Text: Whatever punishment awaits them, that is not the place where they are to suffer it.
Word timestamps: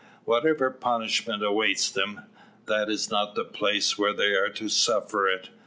Whatever 0.25 0.71
punishment 0.71 1.43
awaits 1.43 1.91
them, 1.91 2.21
that 2.65 2.89
is 2.89 3.11
not 3.11 3.35
the 3.35 3.45
place 3.45 3.99
where 3.99 4.13
they 4.13 4.33
are 4.33 4.49
to 4.49 4.67
suffer 4.67 5.29
it. 5.29 5.49